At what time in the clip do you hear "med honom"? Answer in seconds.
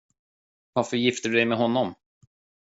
1.45-1.95